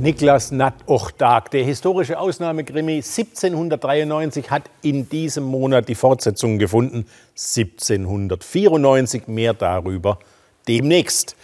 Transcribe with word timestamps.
Niklas 0.00 0.50
Natochtag, 0.50 1.50
der 1.50 1.62
historische 1.62 2.18
Ausnahmekrimi 2.18 2.94
1793, 2.94 4.50
hat 4.50 4.70
in 4.80 5.10
diesem 5.10 5.44
Monat 5.44 5.90
die 5.90 5.94
Fortsetzung 5.94 6.58
gefunden. 6.58 7.04
1794, 7.36 9.28
mehr 9.28 9.52
darüber 9.52 10.18
demnächst. 10.66 11.36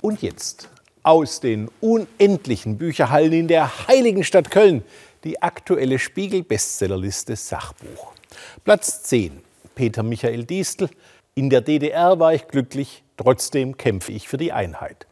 Und 0.00 0.22
jetzt 0.22 0.68
aus 1.02 1.40
den 1.40 1.68
unendlichen 1.80 2.78
Bücherhallen 2.78 3.32
in 3.32 3.48
der 3.48 3.88
heiligen 3.88 4.22
Stadt 4.22 4.48
Köln 4.48 4.84
die 5.24 5.42
aktuelle 5.42 5.98
Spiegel-Bestsellerliste 5.98 7.34
Sachbuch. 7.34 8.12
Platz 8.62 9.02
10, 9.02 9.40
Peter 9.74 10.04
Michael 10.04 10.44
Diestel. 10.44 10.88
In 11.34 11.50
der 11.50 11.62
DDR 11.62 12.20
war 12.20 12.32
ich 12.32 12.46
glücklich, 12.46 13.02
trotzdem 13.16 13.76
kämpfe 13.76 14.12
ich 14.12 14.28
für 14.28 14.36
die 14.36 14.52
Einheit. 14.52 15.08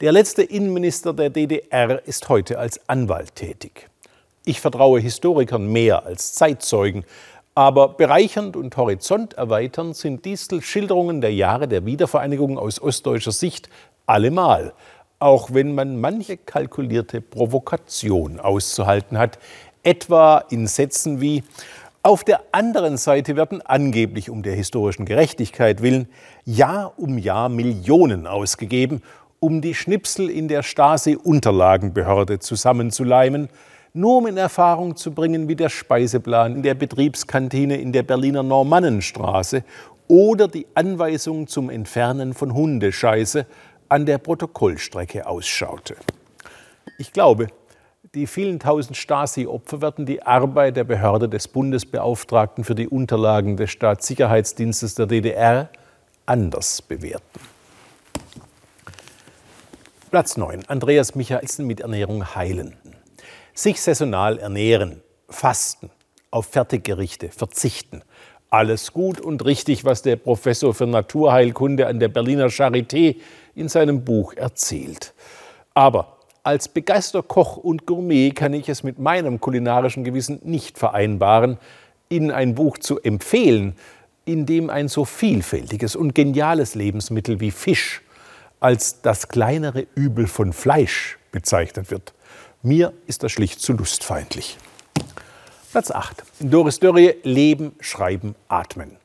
Der 0.00 0.12
letzte 0.12 0.44
Innenminister 0.44 1.12
der 1.12 1.28
DDR 1.28 2.06
ist 2.06 2.28
heute 2.28 2.60
als 2.60 2.88
Anwalt 2.88 3.34
tätig. 3.34 3.90
Ich 4.44 4.60
vertraue 4.60 5.00
Historikern 5.00 5.72
mehr 5.72 6.06
als 6.06 6.34
Zeitzeugen, 6.34 7.02
aber 7.56 7.88
bereichernd 7.88 8.56
und 8.56 8.76
horizonterweiternd 8.76 9.96
sind 9.96 10.24
Distel 10.24 10.62
Schilderungen 10.62 11.20
der 11.20 11.34
Jahre 11.34 11.66
der 11.66 11.84
Wiedervereinigung 11.84 12.60
aus 12.60 12.80
ostdeutscher 12.80 13.32
Sicht 13.32 13.70
allemal, 14.06 14.72
auch 15.18 15.52
wenn 15.52 15.74
man 15.74 16.00
manche 16.00 16.36
kalkulierte 16.36 17.20
Provokation 17.20 18.38
auszuhalten 18.38 19.18
hat, 19.18 19.40
etwa 19.82 20.44
in 20.48 20.68
Sätzen 20.68 21.20
wie 21.20 21.42
auf 22.04 22.22
der 22.22 22.42
anderen 22.52 22.98
Seite 22.98 23.34
werden 23.34 23.62
angeblich 23.62 24.30
um 24.30 24.44
der 24.44 24.54
historischen 24.54 25.06
Gerechtigkeit 25.06 25.82
willen 25.82 26.08
Jahr 26.44 26.92
um 26.96 27.18
Jahr 27.18 27.48
Millionen 27.48 28.28
ausgegeben, 28.28 29.02
um 29.40 29.60
die 29.60 29.74
Schnipsel 29.74 30.30
in 30.30 30.48
der 30.48 30.62
Stasi-Unterlagenbehörde 30.62 32.38
zusammenzuleimen, 32.38 33.48
nur 33.92 34.18
um 34.18 34.26
in 34.26 34.36
Erfahrung 34.36 34.96
zu 34.96 35.12
bringen, 35.12 35.48
wie 35.48 35.56
der 35.56 35.68
Speiseplan 35.68 36.56
in 36.56 36.62
der 36.62 36.74
Betriebskantine 36.74 37.76
in 37.76 37.92
der 37.92 38.02
Berliner 38.02 38.42
Normannenstraße 38.42 39.64
oder 40.08 40.48
die 40.48 40.66
Anweisung 40.74 41.46
zum 41.46 41.70
Entfernen 41.70 42.34
von 42.34 42.54
Hundescheiße 42.54 43.46
an 43.88 44.06
der 44.06 44.18
Protokollstrecke 44.18 45.26
ausschaute. 45.26 45.96
Ich 46.98 47.12
glaube, 47.12 47.48
die 48.14 48.26
vielen 48.26 48.58
tausend 48.58 48.96
Stasi-Opfer 48.96 49.82
werden 49.82 50.06
die 50.06 50.22
Arbeit 50.22 50.76
der 50.76 50.84
Behörde 50.84 51.28
des 51.28 51.48
Bundesbeauftragten 51.48 52.64
für 52.64 52.74
die 52.74 52.88
Unterlagen 52.88 53.56
des 53.56 53.70
Staatssicherheitsdienstes 53.70 54.94
der 54.94 55.06
DDR 55.06 55.68
anders 56.24 56.80
bewerten. 56.80 57.57
Platz 60.10 60.38
9. 60.38 60.64
Andreas 60.68 61.14
Michaelsen 61.14 61.66
mit 61.66 61.80
Ernährung 61.80 62.34
heilen. 62.34 62.76
Sich 63.52 63.82
saisonal 63.82 64.38
ernähren, 64.38 65.02
fasten, 65.28 65.90
auf 66.30 66.46
Fertiggerichte 66.46 67.28
verzichten. 67.28 68.02
Alles 68.48 68.94
gut 68.94 69.20
und 69.20 69.44
richtig, 69.44 69.84
was 69.84 70.00
der 70.00 70.16
Professor 70.16 70.72
für 70.72 70.86
Naturheilkunde 70.86 71.86
an 71.86 72.00
der 72.00 72.08
Berliner 72.08 72.46
Charité 72.46 73.16
in 73.54 73.68
seinem 73.68 74.04
Buch 74.04 74.32
erzählt. 74.32 75.12
Aber 75.74 76.16
als 76.42 76.68
begeisterter 76.68 77.26
Koch 77.26 77.58
und 77.58 77.84
Gourmet 77.84 78.30
kann 78.30 78.54
ich 78.54 78.70
es 78.70 78.82
mit 78.82 78.98
meinem 78.98 79.40
kulinarischen 79.40 80.04
Gewissen 80.04 80.40
nicht 80.42 80.78
vereinbaren, 80.78 81.58
Ihnen 82.08 82.30
ein 82.30 82.54
Buch 82.54 82.78
zu 82.78 82.98
empfehlen, 82.98 83.76
in 84.24 84.46
dem 84.46 84.70
ein 84.70 84.88
so 84.88 85.04
vielfältiges 85.04 85.94
und 85.96 86.14
geniales 86.14 86.74
Lebensmittel 86.74 87.40
wie 87.40 87.50
Fisch, 87.50 88.00
als 88.60 89.02
das 89.02 89.28
kleinere 89.28 89.86
Übel 89.94 90.26
von 90.26 90.52
Fleisch 90.52 91.18
bezeichnet 91.32 91.90
wird. 91.90 92.14
Mir 92.62 92.92
ist 93.06 93.22
das 93.22 93.32
schlicht 93.32 93.60
zu 93.60 93.72
lustfeindlich. 93.72 94.58
Platz 95.70 95.90
8. 95.90 96.24
Doris 96.40 96.80
Dörrie, 96.80 97.14
Leben, 97.22 97.72
Schreiben, 97.80 98.34
Atmen. 98.48 98.96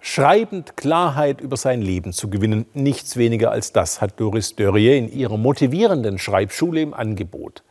Schreibend 0.00 0.76
Klarheit 0.76 1.40
über 1.40 1.56
sein 1.56 1.82
Leben 1.82 2.12
zu 2.12 2.30
gewinnen, 2.30 2.66
nichts 2.72 3.16
weniger 3.16 3.50
als 3.50 3.72
das 3.72 4.00
hat 4.00 4.18
Doris 4.18 4.56
Dörrie 4.56 4.96
in 4.96 5.12
ihrer 5.12 5.36
motivierenden 5.36 6.18
Schreibschule 6.18 6.80
im 6.80 6.94
Angebot. 6.94 7.62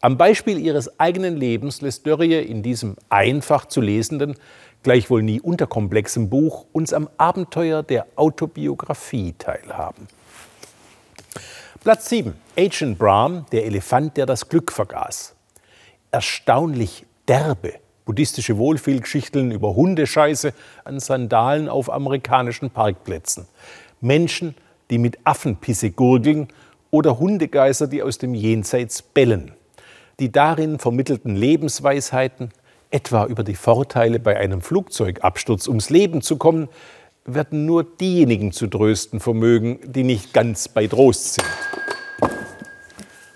Am 0.00 0.16
Beispiel 0.16 0.58
ihres 0.58 1.00
eigenen 1.00 1.36
Lebens 1.36 1.80
lässt 1.80 2.06
Dörrie 2.06 2.38
in 2.38 2.62
diesem 2.62 2.96
einfach 3.08 3.66
zu 3.66 3.80
lesenden, 3.80 4.36
gleichwohl 4.82 5.22
nie 5.22 5.40
unterkomplexen 5.40 6.30
Buch 6.30 6.66
uns 6.72 6.92
am 6.92 7.08
Abenteuer 7.16 7.82
der 7.82 8.06
Autobiografie 8.16 9.34
teilhaben. 9.38 10.08
Platz 11.84 12.08
7. 12.08 12.32
Agent 12.56 12.98
Brahm, 12.98 13.44
der 13.52 13.66
Elefant, 13.66 14.16
der 14.16 14.24
das 14.24 14.48
Glück 14.48 14.72
vergaß. 14.72 15.34
Erstaunlich 16.12 17.04
derbe 17.28 17.74
buddhistische 18.06 18.56
Wohlfühlgeschichten 18.56 19.50
über 19.50 19.74
Hundescheiße 19.74 20.54
an 20.84 20.98
Sandalen 20.98 21.68
auf 21.68 21.92
amerikanischen 21.92 22.70
Parkplätzen. 22.70 23.46
Menschen, 24.00 24.54
die 24.88 24.96
mit 24.96 25.18
Affenpisse 25.24 25.90
gurgeln 25.90 26.48
oder 26.90 27.18
Hundegeister, 27.18 27.86
die 27.86 28.02
aus 28.02 28.16
dem 28.16 28.32
Jenseits 28.32 29.02
bellen. 29.02 29.52
Die 30.20 30.32
darin 30.32 30.78
vermittelten 30.78 31.36
Lebensweisheiten, 31.36 32.48
etwa 32.90 33.26
über 33.26 33.44
die 33.44 33.56
Vorteile 33.56 34.20
bei 34.20 34.38
einem 34.38 34.62
Flugzeugabsturz 34.62 35.68
ums 35.68 35.90
Leben 35.90 36.22
zu 36.22 36.38
kommen, 36.38 36.70
werden 37.26 37.66
nur 37.66 37.84
diejenigen 37.84 38.52
zu 38.52 38.66
trösten 38.66 39.20
vermögen, 39.20 39.80
die 39.84 40.04
nicht 40.04 40.32
ganz 40.32 40.68
bei 40.68 40.86
Trost 40.86 41.34
sind. 41.34 41.46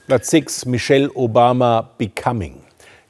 Platz 0.09 0.31
6, 0.31 0.65
Michelle 0.65 1.11
Obama 1.15 1.91
Becoming. 1.99 2.63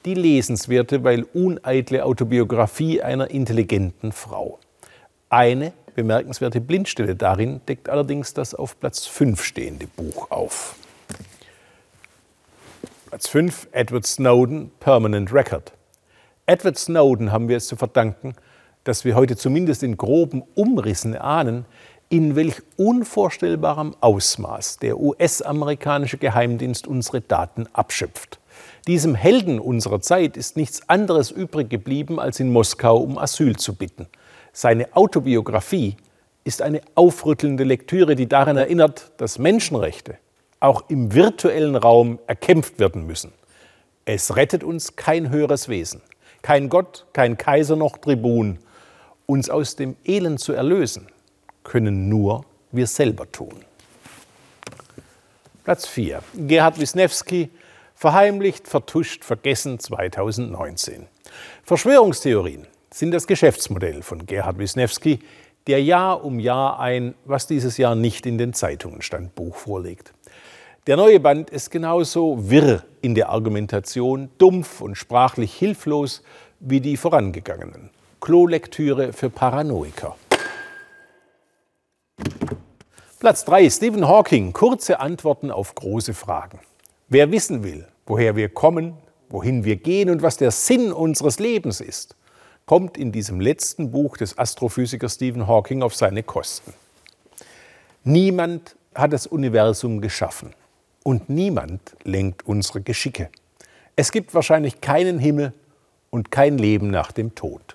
Die 0.04 0.14
lesenswerte, 0.14 1.04
weil 1.04 1.22
uneitle 1.32 2.04
Autobiografie 2.04 3.00
einer 3.00 3.30
intelligenten 3.30 4.10
Frau. 4.10 4.58
Eine 5.30 5.72
bemerkenswerte 5.94 6.60
Blindstelle 6.60 7.14
darin 7.14 7.60
deckt 7.68 7.88
allerdings 7.88 8.34
das 8.34 8.52
auf 8.52 8.80
Platz 8.80 9.06
5 9.06 9.44
stehende 9.44 9.86
Buch 9.86 10.32
auf. 10.32 10.74
Platz 13.10 13.28
5, 13.28 13.68
Edward 13.70 14.04
Snowden, 14.04 14.72
Permanent 14.80 15.32
Record. 15.32 15.70
Edward 16.46 16.78
Snowden 16.78 17.30
haben 17.30 17.48
wir 17.48 17.58
es 17.58 17.68
zu 17.68 17.76
verdanken, 17.76 18.34
dass 18.82 19.04
wir 19.04 19.14
heute 19.14 19.36
zumindest 19.36 19.84
in 19.84 19.96
groben 19.96 20.42
Umrissen 20.56 21.14
ahnen, 21.14 21.64
in 22.10 22.36
welch 22.36 22.62
unvorstellbarem 22.76 23.94
Ausmaß 24.00 24.78
der 24.78 24.98
US-amerikanische 24.98 26.16
Geheimdienst 26.16 26.86
unsere 26.86 27.20
Daten 27.20 27.66
abschöpft. 27.72 28.38
Diesem 28.86 29.14
Helden 29.14 29.60
unserer 29.60 30.00
Zeit 30.00 30.36
ist 30.36 30.56
nichts 30.56 30.88
anderes 30.88 31.30
übrig 31.30 31.68
geblieben, 31.68 32.18
als 32.18 32.40
in 32.40 32.50
Moskau 32.50 32.96
um 32.96 33.18
Asyl 33.18 33.56
zu 33.56 33.74
bitten. 33.74 34.06
Seine 34.52 34.96
Autobiografie 34.96 35.96
ist 36.44 36.62
eine 36.62 36.80
aufrüttelnde 36.94 37.64
Lektüre, 37.64 38.16
die 38.16 38.26
daran 38.26 38.56
erinnert, 38.56 39.12
dass 39.18 39.38
Menschenrechte 39.38 40.16
auch 40.60 40.84
im 40.88 41.12
virtuellen 41.12 41.76
Raum 41.76 42.18
erkämpft 42.26 42.78
werden 42.78 43.06
müssen. 43.06 43.32
Es 44.06 44.34
rettet 44.34 44.64
uns 44.64 44.96
kein 44.96 45.28
höheres 45.28 45.68
Wesen, 45.68 46.00
kein 46.40 46.70
Gott, 46.70 47.04
kein 47.12 47.36
Kaiser 47.36 47.76
noch 47.76 47.98
Tribun, 47.98 48.58
uns 49.26 49.50
aus 49.50 49.76
dem 49.76 49.96
Elend 50.04 50.40
zu 50.40 50.54
erlösen, 50.54 51.08
können 51.68 52.08
nur 52.08 52.44
wir 52.72 52.86
selber 52.86 53.30
tun. 53.30 53.54
Platz 55.64 55.86
4. 55.86 56.22
Gerhard 56.34 56.80
Wisniewski, 56.80 57.50
verheimlicht, 57.94 58.66
vertuscht, 58.66 59.22
vergessen 59.22 59.78
2019. 59.78 61.06
Verschwörungstheorien 61.64 62.66
sind 62.90 63.10
das 63.10 63.26
Geschäftsmodell 63.26 64.02
von 64.02 64.24
Gerhard 64.24 64.58
Wisniewski, 64.58 65.18
der 65.66 65.82
Jahr 65.82 66.24
um 66.24 66.40
Jahr 66.40 66.80
ein, 66.80 67.14
was 67.26 67.46
dieses 67.46 67.76
Jahr 67.76 67.94
nicht 67.94 68.24
in 68.24 68.38
den 68.38 68.54
Zeitungen 68.54 69.02
stand, 69.02 69.34
Buch 69.34 69.56
vorlegt. 69.56 70.14
Der 70.86 70.96
neue 70.96 71.20
Band 71.20 71.50
ist 71.50 71.70
genauso 71.70 72.50
wirr 72.50 72.82
in 73.02 73.14
der 73.14 73.28
Argumentation, 73.28 74.30
dumpf 74.38 74.80
und 74.80 74.94
sprachlich 74.94 75.52
hilflos 75.52 76.22
wie 76.60 76.80
die 76.80 76.96
vorangegangenen. 76.96 77.90
Klolektüre 78.20 79.12
für 79.12 79.28
Paranoiker. 79.28 80.16
Platz 83.20 83.44
3. 83.46 83.68
Stephen 83.68 84.06
Hawking. 84.06 84.52
Kurze 84.52 85.00
Antworten 85.00 85.50
auf 85.50 85.74
große 85.74 86.14
Fragen. 86.14 86.60
Wer 87.08 87.32
wissen 87.32 87.64
will, 87.64 87.88
woher 88.06 88.36
wir 88.36 88.48
kommen, 88.48 88.96
wohin 89.28 89.64
wir 89.64 89.74
gehen 89.74 90.08
und 90.08 90.22
was 90.22 90.36
der 90.36 90.52
Sinn 90.52 90.92
unseres 90.92 91.40
Lebens 91.40 91.80
ist, 91.80 92.14
kommt 92.64 92.96
in 92.96 93.10
diesem 93.10 93.40
letzten 93.40 93.90
Buch 93.90 94.16
des 94.16 94.38
Astrophysikers 94.38 95.14
Stephen 95.14 95.48
Hawking 95.48 95.82
auf 95.82 95.96
seine 95.96 96.22
Kosten. 96.22 96.72
Niemand 98.04 98.76
hat 98.94 99.12
das 99.12 99.26
Universum 99.26 100.00
geschaffen 100.00 100.54
und 101.02 101.28
niemand 101.28 101.96
lenkt 102.04 102.46
unsere 102.46 102.82
Geschicke. 102.82 103.30
Es 103.96 104.12
gibt 104.12 104.32
wahrscheinlich 104.32 104.80
keinen 104.80 105.18
Himmel 105.18 105.52
und 106.10 106.30
kein 106.30 106.56
Leben 106.56 106.92
nach 106.92 107.10
dem 107.10 107.34
Tod. 107.34 107.74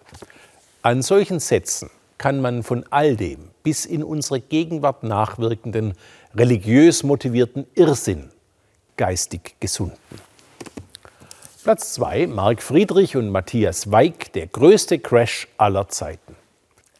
An 0.83 1.01
solchen 1.01 1.41
Sätzen 1.41 1.89
kann 2.17 2.39
man 2.39 2.63
von 2.63 2.85
all 2.91 3.17
dem 3.17 3.49
bis 3.63 3.85
in 3.85 4.03
unsere 4.03 4.39
Gegenwart 4.39 5.03
nachwirkenden, 5.03 5.93
religiös 6.35 7.03
motivierten 7.03 7.65
Irrsinn 7.75 8.29
geistig 8.97 9.55
gesunden. 9.59 9.97
Platz 11.63 11.93
2 11.93 12.27
Marc 12.27 12.61
Friedrich 12.61 13.15
und 13.15 13.29
Matthias 13.29 13.89
Weig, 13.89 14.33
der 14.33 14.47
größte 14.47 14.99
Crash 14.99 15.47
aller 15.57 15.87
Zeiten. 15.87 16.35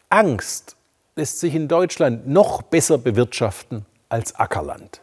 Angst 0.09 0.77
lässt 1.15 1.39
sich 1.39 1.53
in 1.53 1.67
Deutschland 1.67 2.27
noch 2.27 2.61
besser 2.61 2.97
bewirtschaften 2.97 3.85
als 4.09 4.35
Ackerland. 4.35 5.02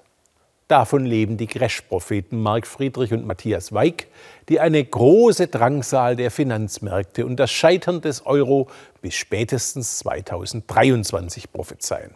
Davon 0.70 1.05
leben 1.05 1.37
die 1.37 1.49
Crash-Propheten 1.49 2.40
Marc 2.40 2.64
Friedrich 2.64 3.12
und 3.12 3.26
Matthias 3.26 3.72
Weig, 3.72 4.06
die 4.49 4.61
eine 4.61 4.84
große 4.84 5.49
Drangsal 5.49 6.14
der 6.14 6.31
Finanzmärkte 6.31 7.26
und 7.26 7.40
das 7.40 7.50
Scheitern 7.50 8.00
des 8.00 8.25
Euro 8.25 8.69
bis 9.02 9.17
spätestens 9.17 9.99
2023 9.99 11.50
prophezeien. 11.50 12.12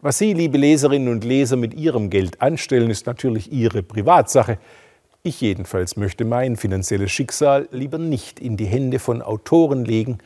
Was 0.00 0.16
Sie, 0.16 0.32
liebe 0.32 0.56
Leserinnen 0.56 1.08
und 1.08 1.22
Leser, 1.22 1.56
mit 1.56 1.74
Ihrem 1.74 2.08
Geld 2.08 2.40
anstellen, 2.40 2.88
ist 2.88 3.04
natürlich 3.04 3.52
Ihre 3.52 3.82
Privatsache. 3.82 4.56
Ich 5.22 5.42
jedenfalls 5.42 5.96
möchte 5.96 6.24
mein 6.24 6.56
finanzielles 6.56 7.12
Schicksal 7.12 7.68
lieber 7.72 7.98
nicht 7.98 8.40
in 8.40 8.56
die 8.56 8.64
Hände 8.64 8.98
von 8.98 9.20
Autoren 9.20 9.84
legen, 9.84 10.16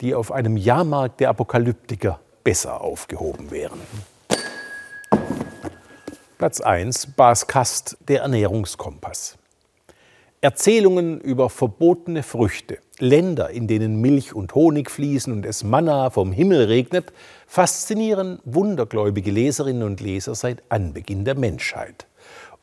die 0.00 0.14
auf 0.14 0.32
einem 0.32 0.56
Jahrmarkt 0.56 1.20
der 1.20 1.28
Apokalyptiker 1.28 2.18
besser 2.44 2.80
aufgehoben 2.80 3.50
wären. 3.50 3.80
Platz 6.44 6.60
1 6.60 7.06
Bas 7.16 7.46
Kast, 7.46 7.96
der 8.06 8.20
Ernährungskompass. 8.20 9.38
Erzählungen 10.42 11.18
über 11.18 11.48
verbotene 11.48 12.22
Früchte, 12.22 12.80
Länder, 12.98 13.48
in 13.48 13.66
denen 13.66 14.02
Milch 14.02 14.34
und 14.34 14.54
Honig 14.54 14.90
fließen 14.90 15.32
und 15.32 15.46
es 15.46 15.64
Manna 15.64 16.10
vom 16.10 16.32
Himmel 16.32 16.66
regnet, 16.66 17.14
faszinieren 17.46 18.40
wundergläubige 18.44 19.30
Leserinnen 19.30 19.84
und 19.84 20.02
Leser 20.02 20.34
seit 20.34 20.62
Anbeginn 20.68 21.24
der 21.24 21.34
Menschheit. 21.34 22.06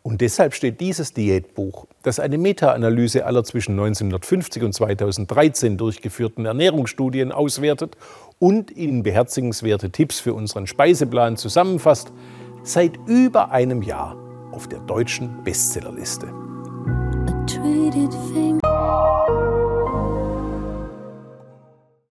Und 0.04 0.22
deshalb 0.22 0.54
steht 0.54 0.80
dieses 0.80 1.14
Diätbuch, 1.16 1.88
das 2.04 2.20
eine 2.20 2.38
Meta-Analyse 2.38 3.26
aller 3.26 3.44
zwischen 3.44 3.72
1950 3.72 4.62
und 4.62 4.74
2013 4.74 5.78
durchgeführten 5.78 6.46
Ernährungsstudien 6.46 7.32
auswertet 7.32 7.98
und 8.38 8.70
Ihnen 8.70 9.02
beherzigenswerte 9.02 9.90
Tipps 9.90 10.20
für 10.20 10.36
unseren 10.36 10.68
Speiseplan 10.68 11.36
zusammenfasst, 11.36 12.12
seit 12.64 12.98
über 13.08 13.52
einem 13.52 13.82
Jahr 13.82 14.16
auf 14.52 14.68
der 14.68 14.80
deutschen 14.80 15.44
Bestsellerliste. 15.44 16.28